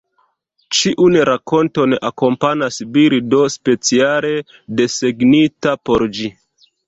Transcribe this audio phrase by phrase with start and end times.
[0.77, 4.33] Ĉiun rakonton akompanas bildo speciale
[4.79, 6.33] desegnita por ĝi.